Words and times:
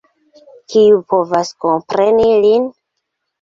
Kiu 0.73 0.97
povas 1.13 1.51
kompreni 1.67 2.27
lin! 2.47 2.67